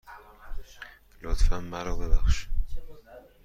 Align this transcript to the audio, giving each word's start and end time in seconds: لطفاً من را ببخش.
لطفاً 1.21 1.59
من 1.59 1.85
را 1.85 1.95
ببخش. 1.95 2.47